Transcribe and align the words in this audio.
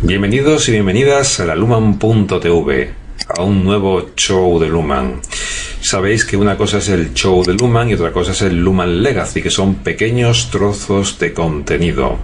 Bienvenidos 0.00 0.68
y 0.68 0.72
bienvenidas 0.72 1.40
a 1.40 1.44
la 1.44 1.56
Luman.tv, 1.56 2.90
a 3.36 3.42
un 3.42 3.64
nuevo 3.64 4.10
show 4.14 4.60
de 4.60 4.68
Luman. 4.68 5.20
Sabéis 5.80 6.24
que 6.24 6.36
una 6.36 6.56
cosa 6.56 6.78
es 6.78 6.88
el 6.90 7.14
show 7.14 7.44
de 7.44 7.54
Luman 7.54 7.90
y 7.90 7.94
otra 7.94 8.12
cosa 8.12 8.30
es 8.30 8.42
el 8.42 8.62
Luman 8.62 9.02
Legacy, 9.02 9.42
que 9.42 9.50
son 9.50 9.74
pequeños 9.74 10.50
trozos 10.52 11.18
de 11.18 11.34
contenido. 11.34 12.16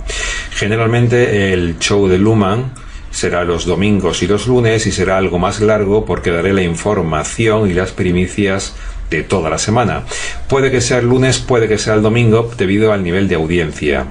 Generalmente 0.52 1.52
el 1.52 1.80
show 1.80 2.06
de 2.06 2.18
Luman 2.18 2.74
será 3.10 3.42
los 3.42 3.66
domingos 3.66 4.23
y 4.23 4.29
los 4.29 4.46
lunes 4.46 4.87
y 4.87 4.93
será 4.93 5.18
algo 5.18 5.41
más 5.41 5.60
largo 5.60 6.04
porque 6.04 6.30
daré 6.30 6.52
la 6.52 6.62
información 6.62 7.68
y 7.68 7.74
las 7.74 7.91
primicias 7.91 8.77
de 9.10 9.24
toda 9.24 9.51
la 9.51 9.59
semana. 9.59 10.04
Puede 10.48 10.70
que 10.70 10.80
sea 10.80 10.98
el 10.98 11.06
lunes, 11.06 11.41
puede 11.41 11.66
que 11.66 11.79
sea 11.79 11.95
el 11.95 12.02
domingo, 12.02 12.48
debido 12.56 12.93
al 12.93 13.02
nivel 13.02 13.27
de 13.27 13.34
audiencia. 13.34 14.06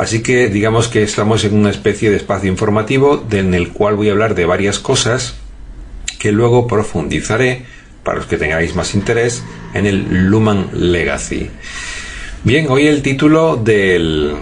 Así 0.00 0.22
que 0.22 0.48
digamos 0.48 0.88
que 0.88 1.02
estamos 1.02 1.44
en 1.44 1.54
una 1.54 1.68
especie 1.68 2.08
de 2.08 2.16
espacio 2.16 2.48
informativo 2.48 3.22
en 3.32 3.52
el 3.52 3.68
cual 3.68 3.96
voy 3.96 4.08
a 4.08 4.12
hablar 4.12 4.34
de 4.34 4.46
varias 4.46 4.78
cosas 4.78 5.34
que 6.18 6.32
luego 6.32 6.66
profundizaré 6.66 7.66
para 8.02 8.16
los 8.16 8.26
que 8.26 8.38
tengáis 8.38 8.74
más 8.74 8.94
interés 8.94 9.44
en 9.74 9.84
el 9.84 10.30
Luman 10.30 10.70
Legacy. 10.72 11.50
Bien, 12.44 12.68
hoy 12.70 12.86
el 12.86 13.02
título 13.02 13.56
del 13.56 14.36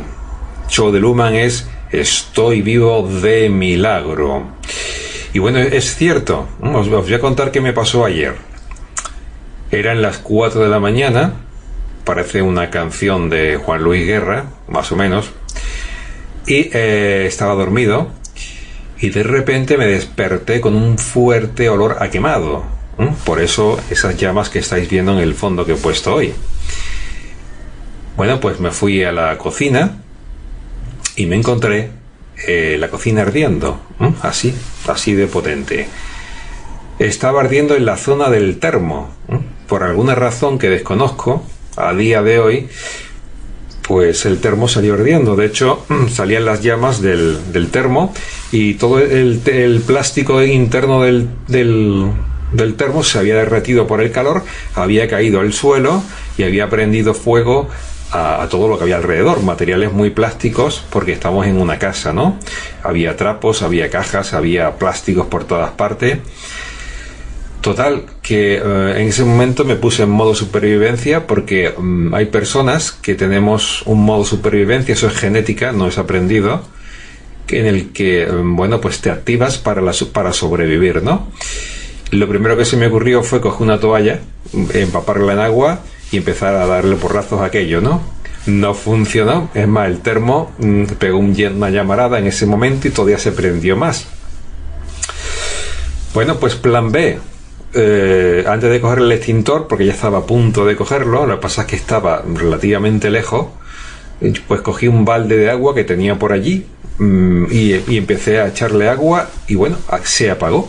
show 0.69 0.93
de 0.93 1.01
Luman 1.01 1.35
es 1.35 1.67
Estoy 1.91 2.63
vivo 2.63 3.09
de 3.21 3.49
milagro. 3.49 4.53
Y 5.35 5.41
bueno, 5.41 5.59
es 5.59 5.97
cierto, 5.97 6.47
os, 6.63 6.89
voy 6.89 7.15
a 7.15 7.19
contar 7.19 7.51
qué 7.51 7.61
me 7.61 7.73
pasó 7.73 8.05
ayer. 8.05 8.37
Eran 9.73 10.03
las 10.03 10.19
4 10.19 10.63
de 10.63 10.69
la 10.69 10.79
mañana, 10.79 11.33
parece 12.05 12.43
una 12.43 12.71
canción 12.71 13.29
de 13.29 13.57
Juan 13.57 13.83
Luis 13.83 14.07
Guerra, 14.07 14.45
más 14.69 14.93
o 14.93 14.97
menos, 14.97 15.33
y 16.49 16.71
eh, 16.73 17.27
estaba 17.27 17.55
dormido 17.55 18.09
y 19.01 19.11
de 19.11 19.23
repente 19.23 19.77
me 19.77 19.87
desperté 19.87 20.61
con 20.61 20.75
un 20.75 20.99
fuerte 20.99 21.69
olor 21.69 21.99
a 22.01 22.11
quemado. 22.11 22.65
Por 23.25 23.41
eso 23.41 23.79
esas 23.91 24.17
llamas 24.17 24.49
que 24.49 24.59
estáis 24.59 24.91
viendo 24.91 25.13
en 25.13 25.19
el 25.19 25.35
fondo 25.35 25.65
que 25.65 25.75
he 25.75 25.77
puesto 25.77 26.15
hoy. 26.15 26.33
Bueno, 28.17 28.41
pues 28.41 28.59
me 28.59 28.73
fui 28.73 29.05
a 29.05 29.13
la 29.13 29.39
cocina 29.39 29.99
y 31.15 31.27
me 31.27 31.37
encontré 31.37 31.91
eh, 32.49 32.77
la 32.81 32.89
cocina 32.89 33.23
ardiendo, 33.23 33.81
así, 34.23 34.53
así 34.89 35.15
de 35.15 35.29
potente. 35.29 35.87
Estaba 36.99 37.41
ardiendo 37.41 37.77
en 37.77 37.85
la 37.85 37.97
zona 37.97 38.31
del 38.31 38.59
termo, 38.59 39.11
por 39.69 39.85
alguna 39.85 40.17
razón 40.17 40.59
que 40.59 40.69
desconozco 40.69 41.45
a 41.77 41.95
día 41.95 42.23
de 42.23 42.41
hoy 42.41 42.69
pues 43.89 44.27
el 44.27 44.39
termo 44.39 44.69
salió 44.69 44.95
ardiendo. 44.95 45.35
De 45.35 45.47
hecho, 45.47 45.85
salían 46.11 46.45
las 46.45 46.63
llamas 46.63 47.01
del, 47.01 47.69
termo 47.73 48.13
y 48.53 48.75
todo 48.75 49.01
el, 49.01 49.83
plástico 49.87 50.43
interno 50.43 51.03
del, 51.03 51.29
del, 51.49 52.75
termo 52.77 53.03
se 53.03 53.19
había 53.19 53.37
derretido 53.37 53.87
por 53.87 54.03
el 54.03 54.13
calor, 54.13 54.45
había 54.75 55.09
caído 55.09 55.41
al 55.41 55.55
suelo 55.55 56.03
y 56.37 56.43
había 56.43 56.69
prendido 56.69 57.15
fuego 57.15 57.69
a, 58.13 58.43
a, 58.43 58.49
todo 58.51 58.69
lo 58.69 58.77
que 58.77 58.85
había 58.85 58.97
alrededor, 58.97 59.43
materiales 59.43 59.91
muy 59.91 60.11
plásticos, 60.11 60.85
porque 60.91 61.13
estamos 61.13 61.47
en 61.47 61.59
una 61.59 61.79
casa, 61.79 62.13
¿no? 62.13 62.39
Había 62.83 63.17
trapos, 63.17 63.63
había 63.63 63.89
cajas, 63.89 64.35
había 64.35 64.77
plásticos 64.77 65.27
por 65.29 65.45
todas 65.45 65.71
partes. 65.71 66.19
Total, 67.61 68.05
que 68.23 68.55
eh, 68.55 68.93
en 68.97 69.09
ese 69.09 69.25
momento 69.25 69.65
me 69.65 69.75
puse 69.75 70.05
en 70.05 70.11
modo 70.11 70.35
supervivencia 70.35 71.27
porque 71.27 71.75
mm, 71.77 72.15
hay 72.15 72.27
personas 72.27 72.93
que 72.93 73.15
tenemos 73.15 73.83
un 73.87 74.05
modo 74.05 74.25
supervivencia, 74.25 74.93
eso 74.93 75.09
es 75.09 75.15
genética, 75.15 75.73
no 75.73 75.89
es 75.89 75.99
aprendido, 75.99 76.63
en 77.49 77.67
el 77.67 77.93
que, 77.93 78.27
mm, 78.27 78.55
bueno, 78.55 78.81
pues 78.81 79.01
te 79.01 79.11
activas 79.11 79.59
para, 79.59 79.81
la, 79.81 79.93
para 80.13 80.33
sobrevivir, 80.33 81.03
¿no? 81.03 81.29
Lo 82.13 82.29
primero 82.29 82.57
que 82.57 82.65
se 82.65 82.77
me 82.77 82.87
ocurrió 82.87 83.23
fue 83.23 83.41
coger 83.41 83.63
una 83.63 83.81
toalla, 83.81 84.21
empaparla 84.73 85.33
en 85.33 85.39
agua 85.41 85.81
y 86.13 86.19
empezar 86.19 86.55
a 86.55 86.67
darle 86.67 86.95
porrazos 86.97 87.41
a 87.41 87.47
aquello, 87.47 87.81
¿no? 87.81 88.01
No 88.47 88.73
funcionó, 88.73 89.51
es 89.53 89.67
más, 89.67 89.89
el 89.89 89.99
termo 89.99 90.53
mm, 90.59 90.85
pegó 90.99 91.19
una 91.19 91.71
llamarada 91.71 92.21
en 92.21 92.29
ese 92.29 92.47
momento 92.47 92.87
y 92.87 92.93
todavía 92.93 93.19
se 93.19 93.33
prendió 93.33 93.77
más. 93.77 94.07
Bueno, 96.15 96.37
pues 96.37 96.55
plan 96.55 96.91
B, 96.91 97.19
eh, 97.75 98.45
antes 98.47 98.71
de 98.71 98.81
coger 98.81 99.01
el 99.01 99.13
extintor, 99.13 99.67
porque 99.69 99.85
ya 99.85 99.93
estaba 99.93 100.19
a 100.19 100.27
punto 100.27 100.65
de 100.65 100.75
cogerlo, 100.75 101.27
lo 101.27 101.37
que 101.37 101.43
pasa 101.43 101.63
es 101.63 101.69
que 101.69 101.77
estaba 101.77 102.23
relativamente 102.35 103.11
lejos, 103.11 103.49
pues 104.47 104.61
cogí 104.63 104.89
un 104.89 105.05
balde 105.05 105.37
de 105.37 105.51
agua 105.51 105.75
que 105.75 105.85
tenía 105.85 106.19
por 106.19 106.33
allí 106.33 106.67
mm, 106.99 107.45
y, 107.51 107.97
empecé 107.97 108.41
a 108.41 108.49
echarle 108.49 108.89
agua 108.89 109.29
y 109.47 109.55
bueno, 109.55 109.77
se 110.05 110.31
apagó. 110.31 110.69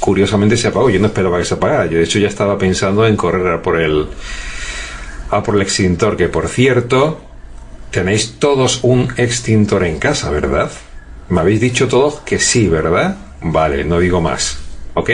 Curiosamente 0.00 0.56
se 0.56 0.68
apagó, 0.68 0.88
yo 0.88 1.00
no 1.00 1.06
esperaba 1.06 1.38
que 1.38 1.44
se 1.44 1.54
apagara, 1.54 1.86
yo 1.86 1.98
de 1.98 2.04
hecho 2.04 2.18
ya 2.18 2.28
estaba 2.28 2.56
pensando 2.56 3.06
en 3.06 3.16
correr 3.16 3.60
por 3.60 3.80
el, 3.80 4.06
a 5.30 5.42
por 5.42 5.56
el 5.56 5.62
extintor, 5.62 6.16
que 6.16 6.28
por 6.28 6.48
cierto, 6.48 7.20
tenéis 7.90 8.36
todos 8.38 8.80
un 8.82 9.08
extintor 9.16 9.84
en 9.84 9.98
casa, 9.98 10.30
¿verdad? 10.30 10.70
Me 11.28 11.40
habéis 11.40 11.60
dicho 11.60 11.88
todos 11.88 12.20
que 12.20 12.38
sí, 12.38 12.68
¿verdad? 12.68 13.16
Vale, 13.42 13.84
no 13.84 13.98
digo 13.98 14.20
más. 14.20 14.58
¿Ok? 14.94 15.10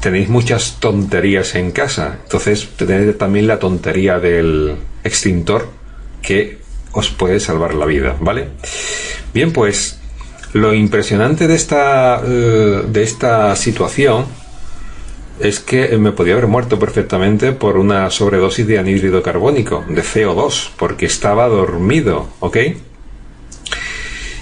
Tenéis 0.00 0.28
muchas 0.28 0.78
tonterías 0.80 1.54
en 1.54 1.70
casa. 1.70 2.18
Entonces 2.22 2.68
tenéis 2.76 3.16
también 3.18 3.46
la 3.46 3.58
tontería 3.58 4.18
del 4.18 4.76
extintor 5.04 5.68
que 6.22 6.58
os 6.92 7.10
puede 7.10 7.40
salvar 7.40 7.74
la 7.74 7.86
vida, 7.86 8.16
¿vale? 8.20 8.48
Bien, 9.32 9.52
pues 9.52 9.98
lo 10.52 10.74
impresionante 10.74 11.46
de 11.46 11.54
esta, 11.54 12.20
eh, 12.24 12.82
de 12.86 13.02
esta 13.02 13.54
situación 13.54 14.26
es 15.38 15.60
que 15.60 15.96
me 15.96 16.12
podía 16.12 16.34
haber 16.34 16.48
muerto 16.48 16.78
perfectamente 16.78 17.52
por 17.52 17.78
una 17.78 18.10
sobredosis 18.10 18.66
de 18.66 18.78
anhídrido 18.78 19.22
carbónico, 19.22 19.84
de 19.88 20.02
CO2, 20.02 20.70
porque 20.76 21.06
estaba 21.06 21.48
dormido, 21.48 22.28
¿ok? 22.40 22.58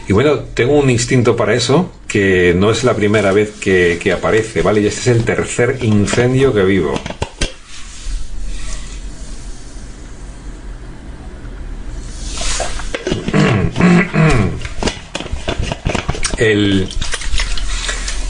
Y 0.08 0.12
bueno, 0.12 0.40
tengo 0.54 0.72
un 0.72 0.90
instinto 0.90 1.36
para 1.36 1.54
eso, 1.54 1.92
que 2.08 2.54
no 2.56 2.70
es 2.70 2.82
la 2.84 2.96
primera 2.96 3.32
vez 3.32 3.50
que, 3.60 4.12
aparece, 4.12 4.62
¿vale? 4.62 4.80
Y 4.80 4.86
este 4.86 5.00
es 5.00 5.06
el 5.08 5.24
tercer 5.24 5.78
incendio 5.82 6.54
que 6.54 6.64
vivo. 6.64 6.94
El, 16.38 16.88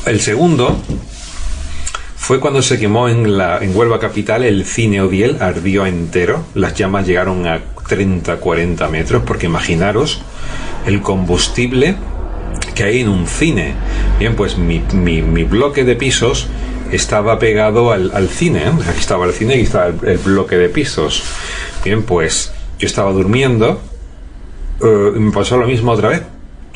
el 0.07 0.21
segundo 0.21 0.83
fue 2.17 2.41
cuando 2.41 2.63
se 2.63 2.79
quemó 2.79 3.09
en, 3.09 3.37
la, 3.37 3.59
en 3.59 3.77
Huelva 3.77 4.01
Capital 4.01 4.43
el 4.43 4.65
cine 4.65 5.03
Odiel, 5.03 5.37
ardió 5.41 5.85
entero. 5.87 6.47
Las 6.55 6.75
llamas 6.75 7.07
llegaron 7.07 7.47
a 7.47 7.61
30-40 7.89 8.89
metros, 8.89 9.23
porque 9.27 9.47
imaginaros 9.47 10.23
el 10.87 11.03
combustible 11.03 11.97
que 12.79 12.85
hay 12.85 13.01
en 13.01 13.09
un 13.09 13.27
cine. 13.27 13.75
Bien, 14.21 14.37
pues 14.37 14.57
mi, 14.57 14.79
bloque 15.43 15.83
de 15.83 15.97
pisos 15.97 16.47
estaba 16.93 17.41
pegado 17.41 17.91
al, 17.91 18.29
cine. 18.29 18.61
¿eh? 18.61 18.73
Aquí 18.89 19.01
estaba 19.01 19.27
el 19.27 19.33
cine 19.33 19.57
y 19.57 19.63
estaba 19.63 19.89
el, 19.89 20.19
bloque 20.19 20.57
de 20.57 20.69
pisos. 20.69 21.25
Bien, 21.85 22.05
pues 22.05 22.53
yo 22.79 22.87
estaba 22.87 23.11
durmiendo 23.11 23.81
eh, 24.81 25.13
y 25.17 25.19
me 25.19 25.33
pasó 25.33 25.57
lo 25.57 25.67
mismo 25.67 25.91
otra 25.91 26.11
vez. 26.11 26.23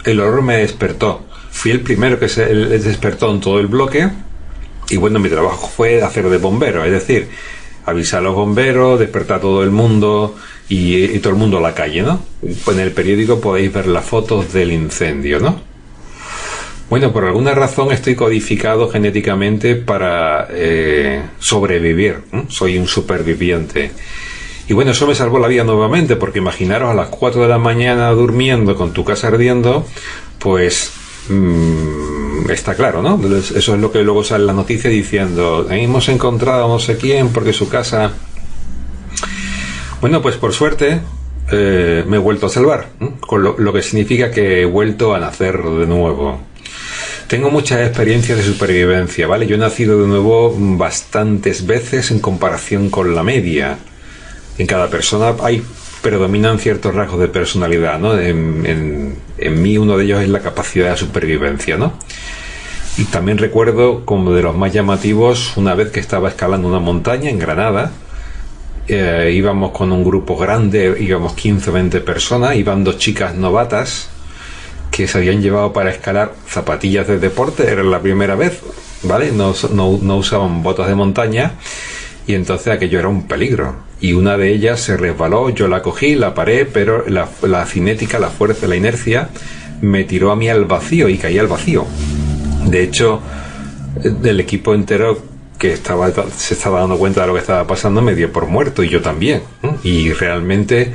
El 0.03 0.19
olor 0.19 0.43
me 0.43 0.57
despertó. 0.57 1.23
Fui 1.53 1.71
el 1.71 1.83
primero 1.83 2.19
que 2.19 2.29
se 2.29 2.47
despertó 2.47 3.31
en 3.31 3.39
todo 3.41 3.61
el 3.61 3.69
bloque. 3.69 4.11
Y 4.91 4.97
bueno, 4.97 5.21
mi 5.21 5.29
trabajo 5.29 5.69
fue 5.69 6.03
hacer 6.03 6.29
de 6.29 6.39
bombero, 6.39 6.85
es 6.85 6.91
decir, 6.91 7.29
avisar 7.87 8.19
a 8.19 8.23
los 8.23 8.35
bomberos, 8.35 8.99
despertar 8.99 9.37
a 9.37 9.41
todo 9.41 9.63
el 9.63 9.71
mundo, 9.71 10.35
y, 10.69 11.19
todo 11.21 11.33
el 11.33 11.39
mundo 11.39 11.59
a 11.59 11.61
la 11.61 11.75
calle, 11.75 12.03
¿no? 12.03 12.21
En 12.43 12.81
el 12.81 12.91
periódico 12.91 13.41
podéis 13.41 13.73
ver 13.73 13.87
las 13.87 14.05
fotos 14.05 14.53
del 14.53 14.73
incendio, 14.73 15.39
¿no? 15.39 15.72
Bueno, 16.93 17.11
por 17.11 17.25
alguna 17.25 17.55
razón 17.55 17.91
estoy 17.91 18.15
codificado 18.15 18.91
genéticamente 18.91 19.77
para 19.77 20.47
eh, 20.51 21.23
sobrevivir. 21.39 22.19
Soy 22.49 22.77
un 22.77 22.87
superviviente. 22.87 23.93
Y 24.69 24.75
bueno, 24.75 24.91
eso 24.91 25.07
me 25.07 25.15
salvó 25.15 25.39
la 25.39 25.49
vida 25.49 25.65
nuevamente, 25.65 26.17
porque 26.17 26.41
imaginaros 26.41 26.91
a 26.91 26.95
las 26.95 27.09
4 27.09 27.41
de 27.41 27.49
la 27.49 27.57
mañana 27.57 28.11
durmiendo 28.11 28.77
con 28.77 28.93
tu 28.93 29.07
casa 29.07 29.29
ardiendo, 29.29 29.87
pues 30.39 30.93
mm, 31.31 32.51
está 32.51 32.75
claro, 32.75 33.01
¿no? 33.01 33.19
Eso 33.39 33.75
es 33.75 33.81
lo 33.81 33.91
que 33.91 34.03
luego 34.03 34.23
sale 34.23 34.43
en 34.43 34.49
la 34.49 34.53
noticia 34.53 34.91
diciendo, 34.91 35.67
hemos 35.71 36.11
encontrado 36.11 36.69
no 36.69 36.79
sé 36.79 36.99
quién 36.99 37.31
porque 37.31 37.55
su 37.55 37.71
casa... 37.71 38.13
Bueno, 40.03 40.21
pues 40.21 40.37
por 40.37 40.53
suerte 40.53 41.01
eh, 41.51 42.05
me 42.07 42.19
he 42.19 42.21
vuelto 42.21 42.47
a 42.47 42.49
salvar, 42.51 42.89
con 43.19 43.43
lo, 43.43 43.73
que 43.73 43.81
significa 43.81 44.31
que 44.31 44.61
he 44.61 44.65
vuelto 44.67 45.15
a 45.15 45.19
nacer 45.19 45.63
de 45.63 45.87
nuevo. 45.87 46.52
Tengo 47.33 47.51
muchas 47.51 47.81
experiencias 47.81 48.37
de 48.37 48.45
supervivencia, 48.45 49.27
¿vale? 49.27 49.47
Yo 49.47 49.55
he 49.55 49.59
nacido 49.59 49.99
de 50.03 50.07
nuevo 50.07 50.55
bastantes 50.55 51.65
veces 51.67 52.11
en 52.11 52.19
comparación 52.19 52.91
con 52.91 53.15
la 53.15 53.23
media. 53.23 53.79
En 54.59 54.67
cada 54.67 54.91
persona 54.91 55.35
hay 55.43 55.63
predominan 56.03 56.59
ciertos 56.59 56.95
rasgos 56.95 57.21
de 57.21 57.29
personalidad, 57.29 57.99
¿no? 57.99 58.19
En, 58.19 59.17
en, 59.39 59.63
mí 59.63 59.79
uno 59.79 59.97
de 59.97 60.05
ellos 60.05 60.21
es 60.21 60.29
la 60.29 60.41
capacidad 60.41 60.91
de 60.91 60.99
supervivencia, 60.99 61.79
¿no? 61.79 61.95
Y 62.99 63.05
también 63.05 63.39
recuerdo 63.39 64.05
como 64.05 64.35
de 64.35 64.43
los 64.43 64.55
más 64.55 64.71
llamativos 64.71 65.57
una 65.57 65.75
vez 65.75 65.91
que 65.91 66.01
estaba 66.01 66.29
escalando 66.29 66.69
una 66.69 66.81
montaña 66.81 67.31
en 67.31 67.39
Granada, 67.39 67.93
eh, 68.89 69.33
íbamos 69.35 69.71
con 69.71 69.91
un 69.91 70.05
grupo 70.05 70.37
grande, 70.37 70.99
íbamos 71.01 71.33
15 71.33 71.71
o 71.71 71.73
20 71.73 72.01
personas, 72.03 72.57
iban 72.57 72.85
dos 72.85 72.99
chicas 72.99 73.35
novatas 73.35 74.12
que 74.93 75.09
se 75.09 75.19
habían 75.19 75.41
llevado 75.41 75.73
para 75.73 75.91
escalar 75.91 76.35
zapatillas 76.47 77.09
de 77.09 77.19
deporte, 77.19 77.67
era 77.67 77.83
la 77.83 78.01
primera 78.01 78.37
vez, 78.37 78.61
¿vale? 79.03 79.33
No, 79.33 79.55
no, 79.73 80.17
usaban 80.17 80.63
botas 80.63 80.87
de 80.87 80.95
montaña 80.95 81.55
y 82.27 82.35
entonces 82.35 82.69
aquello 82.69 82.99
era 82.99 83.09
un 83.09 83.27
peligro. 83.27 83.75
Y 84.01 84.13
una 84.13 84.37
de 84.37 84.53
ellas 84.53 84.81
se 84.81 84.97
resbaló, 84.97 85.49
yo 85.49 85.67
la 85.67 85.81
cogí, 85.83 86.15
la 86.15 86.35
paré, 86.35 86.67
pero 86.67 87.09
la, 87.09 87.27
la 87.41 87.65
cinética, 87.65 88.19
la 88.19 88.29
fuerza, 88.29 88.67
la 88.67 88.77
inercia 88.77 89.31
me 89.81 90.05
tiró 90.05 90.31
a 90.31 90.37
mí 90.37 90.49
al 90.49 90.67
vacío 90.67 91.09
y 91.09 91.17
caí 91.17 91.39
al 91.39 91.49
vacío. 91.49 91.87
De 92.67 92.83
hecho, 92.83 93.23
del 93.95 94.41
equipo 94.41 94.75
entero 94.75 95.19
que 95.59 95.73
estaba, 95.73 96.13
se 96.37 96.55
estaba 96.55 96.81
dando 96.81 96.99
cuenta 96.99 97.23
de 97.23 97.29
lo 97.29 97.35
que 97.35 97.41
estaba 97.41 97.67
pasando 97.67 98.03
me 98.03 98.15
dio 98.15 98.31
por 98.31 98.47
muerto 98.47 98.85
y 98.85 98.91
yo 98.91 99.01
también. 99.01 99.43
Y 99.83 100.13
realmente 100.13 100.93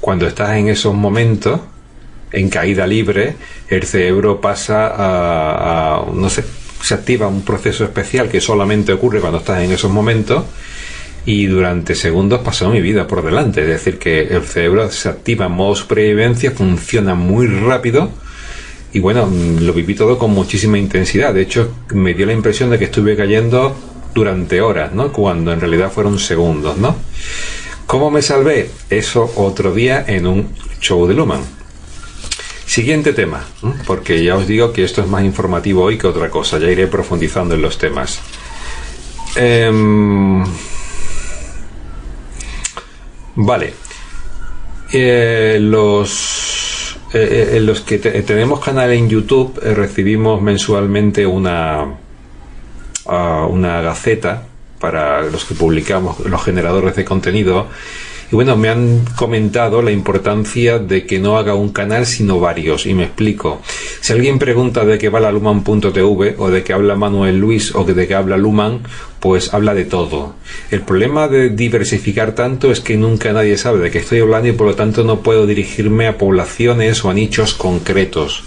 cuando 0.00 0.26
estás 0.26 0.56
en 0.56 0.68
esos 0.68 0.94
momentos, 0.94 1.60
en 2.32 2.48
caída 2.48 2.86
libre, 2.86 3.34
el 3.68 3.84
cerebro 3.84 4.40
pasa 4.40 4.92
a, 4.96 6.04
no 6.12 6.28
sé, 6.28 6.44
se 6.82 6.94
activa 6.94 7.28
un 7.28 7.42
proceso 7.42 7.84
especial 7.84 8.28
que 8.28 8.40
solamente 8.40 8.92
ocurre 8.92 9.20
cuando 9.20 9.38
estás 9.38 9.62
en 9.62 9.72
esos 9.72 9.90
momentos 9.90 10.44
y 11.26 11.46
durante 11.46 11.94
segundos 11.94 12.40
pasó 12.40 12.70
mi 12.70 12.80
vida 12.80 13.06
por 13.06 13.22
delante. 13.22 13.60
Es 13.62 13.68
decir, 13.68 13.98
que 13.98 14.22
el 14.22 14.42
cerebro 14.42 14.90
se 14.90 15.08
activa 15.08 15.46
en 15.46 15.52
modo 15.52 15.74
supervivencia, 15.74 16.50
funciona 16.52 17.14
muy 17.14 17.46
rápido 17.46 18.10
y 18.92 19.00
bueno, 19.00 19.30
lo 19.60 19.72
viví 19.72 19.94
todo 19.94 20.18
con 20.18 20.32
muchísima 20.32 20.78
intensidad. 20.78 21.34
De 21.34 21.42
hecho, 21.42 21.72
me 21.94 22.14
dio 22.14 22.26
la 22.26 22.32
impresión 22.32 22.70
de 22.70 22.78
que 22.78 22.86
estuve 22.86 23.16
cayendo 23.16 23.76
durante 24.14 24.60
horas, 24.60 24.92
¿no? 24.92 25.12
Cuando 25.12 25.52
en 25.52 25.60
realidad 25.60 25.92
fueron 25.92 26.18
segundos, 26.18 26.76
¿no? 26.78 26.96
¿Cómo 27.86 28.10
me 28.10 28.22
salvé? 28.22 28.70
Eso 28.88 29.30
otro 29.36 29.72
día 29.74 30.04
en 30.06 30.26
un 30.26 30.48
show 30.80 31.06
de 31.06 31.14
Luman. 31.14 31.59
Siguiente 32.70 33.12
tema, 33.12 33.44
porque 33.84 34.22
ya 34.22 34.36
os 34.36 34.46
digo 34.46 34.72
que 34.72 34.84
esto 34.84 35.00
es 35.00 35.08
más 35.08 35.24
informativo 35.24 35.82
hoy 35.82 35.98
que 35.98 36.06
otra 36.06 36.30
cosa, 36.30 36.56
ya 36.60 36.70
iré 36.70 36.86
profundizando 36.86 37.56
en 37.56 37.62
los 37.62 37.76
temas. 37.78 38.20
Em, 39.34 40.44
vale. 43.34 43.74
Eh, 44.92 45.58
los, 45.60 46.96
eh, 47.12 47.54
eh, 47.54 47.60
los 47.60 47.80
que 47.80 47.98
tenemos 47.98 48.60
canal 48.60 48.92
en 48.92 49.08
YouTube 49.08 49.58
recibimos 49.58 50.40
mensualmente 50.40 51.26
una, 51.26 51.96
una 53.48 53.80
gaceta 53.80 54.44
para 54.78 55.22
los 55.22 55.44
que 55.44 55.56
publicamos, 55.56 56.20
los 56.20 56.44
generadores 56.44 56.94
de 56.94 57.04
contenido. 57.04 57.66
Y 58.30 58.34
bueno, 58.36 58.56
me 58.56 58.68
han 58.68 59.04
comentado 59.16 59.82
la 59.82 59.90
importancia 59.90 60.78
de 60.78 61.04
que 61.04 61.18
no 61.18 61.36
haga 61.36 61.54
un 61.54 61.70
canal 61.70 62.06
sino 62.06 62.38
varios. 62.38 62.86
Y 62.86 62.94
me 62.94 63.04
explico. 63.04 63.60
Si 64.00 64.12
alguien 64.12 64.38
pregunta 64.38 64.84
de 64.84 64.98
qué 64.98 65.08
va 65.08 65.18
la 65.18 65.32
Luman.tv 65.32 66.36
o 66.38 66.50
de 66.50 66.62
qué 66.62 66.72
habla 66.72 66.94
Manuel 66.94 67.40
Luis 67.40 67.74
o 67.74 67.84
de 67.84 68.06
qué 68.06 68.14
habla 68.14 68.36
Luman, 68.36 68.82
pues 69.18 69.52
habla 69.52 69.74
de 69.74 69.84
todo. 69.84 70.34
El 70.70 70.82
problema 70.82 71.26
de 71.26 71.50
diversificar 71.50 72.34
tanto 72.34 72.70
es 72.70 72.80
que 72.80 72.96
nunca 72.96 73.32
nadie 73.32 73.56
sabe 73.58 73.80
de 73.80 73.90
qué 73.90 73.98
estoy 73.98 74.20
hablando 74.20 74.48
y 74.48 74.52
por 74.52 74.68
lo 74.68 74.74
tanto 74.76 75.02
no 75.02 75.20
puedo 75.20 75.46
dirigirme 75.46 76.06
a 76.06 76.16
poblaciones 76.16 77.04
o 77.04 77.10
a 77.10 77.14
nichos 77.14 77.54
concretos. 77.54 78.44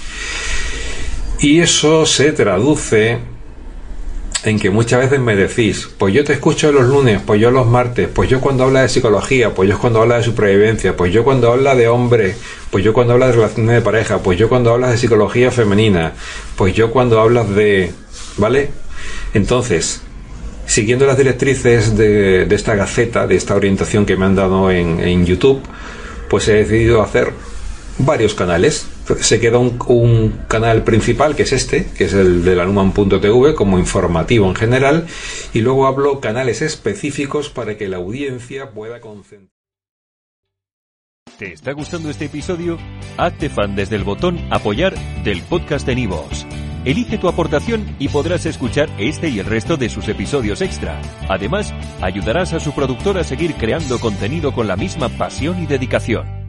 Y 1.41 1.59
eso 1.59 2.06
se 2.06 2.31
traduce 2.31 3.32
en 4.44 4.60
que 4.60 4.69
muchas 4.69 5.00
veces 5.00 5.19
me 5.19 5.36
decís, 5.36 5.90
pues 5.98 6.13
yo 6.13 6.24
te 6.24 6.34
escucho 6.34 6.72
los 6.72 6.86
lunes, 6.86 7.22
pues 7.25 7.40
yo 7.40 7.50
los 7.50 7.66
martes, 7.66 8.10
pues 8.13 8.30
yo 8.30 8.42
cuando 8.42 8.66
habla 8.66 8.81
de 8.81 8.90
psicología, 8.90 9.54
pues 9.54 9.69
yo 9.69 9.80
cuando 9.80 10.01
habla 10.01 10.18
de 10.18 10.24
supervivencia, 10.24 10.98
pues 10.98 11.13
yo 11.13 11.24
cuando 11.24 11.51
habla 11.51 11.75
de 11.75 11.88
hombre, 11.88 12.36
pues 12.69 12.84
yo 12.84 12.92
cuando 12.92 13.13
habla 13.13 13.28
de 13.28 13.34
relaciones 13.34 13.75
de 13.75 13.81
pareja, 13.81 14.19
pues 14.19 14.38
yo 14.38 14.50
cuando 14.50 14.74
hablas 14.74 14.92
de 14.92 14.98
psicología 14.98 15.50
femenina, 15.50 16.13
pues 16.57 16.74
yo 16.74 16.92
cuando 16.92 17.22
hablas 17.22 17.50
de... 17.56 17.92
¿Vale? 18.38 18.69
Entonces, 19.34 20.01
siguiendo 20.66 21.06
las 21.06 21.18
directrices 21.18 21.95
de, 21.95 22.44
esta 22.50 22.75
gaceta, 22.75 23.28
de 23.28 23.36
esta 23.36 23.56
orientación 23.56 24.06
que 24.06 24.18
me 24.18 24.25
han 24.25 24.36
dado 24.36 24.72
en, 24.72 25.00
en 25.00 25.25
YouTube, 25.25 25.62
pues 26.30 26.48
he 26.50 26.54
decidido 26.54 27.01
hacer 27.01 27.31
varios 27.98 28.34
canales. 28.34 28.88
Se 29.19 29.39
queda 29.39 29.57
un, 29.57 30.45
canal 30.47 30.83
principal, 30.83 31.35
que 31.35 31.44
es 31.44 31.51
este, 31.51 31.85
que 31.97 32.05
es 32.05 32.13
el 32.13 32.45
de 32.45 32.55
la 32.55 32.65
Numan.tv, 32.65 33.53
como 33.53 33.77
informativo 33.77 34.47
en 34.47 34.55
general, 34.55 35.07
y 35.53 35.59
luego 35.59 35.88
hablo 35.88 36.21
canales 36.21 36.61
específicos 36.61 37.50
para 37.50 37.77
que 37.77 37.89
la 37.89 37.97
audiencia 37.97 38.71
pueda 38.71 39.01
concentrar. 39.01 39.51
¿Te 41.38 41.51
está 41.51 41.73
gustando 41.73 42.09
este 42.09 42.25
episodio? 42.25 42.77
Hazte 43.17 43.50
fan 43.50 43.75
desde 43.75 43.95
el 43.95 44.03
botón 44.03 44.39
Apoyar 44.51 44.94
del 45.23 45.41
podcast 45.41 45.85
de 45.85 45.95
Nivos. 45.95 46.45
Elige 46.85 47.17
tu 47.17 47.27
aportación 47.27 47.95
y 47.97 48.09
podrás 48.09 48.45
escuchar 48.45 48.89
este 48.97 49.29
y 49.29 49.39
el 49.39 49.45
resto 49.45 49.77
de 49.77 49.89
sus 49.89 50.07
episodios 50.09 50.61
extra. 50.61 51.01
Además, 51.29 51.73
ayudarás 52.01 52.53
a 52.53 52.59
su 52.59 52.73
productor 52.73 53.17
a 53.17 53.23
seguir 53.23 53.56
creando 53.56 53.99
contenido 53.99 54.53
con 54.53 54.67
la 54.67 54.75
misma 54.75 55.09
pasión 55.09 55.63
y 55.63 55.65
dedicación. 55.65 56.43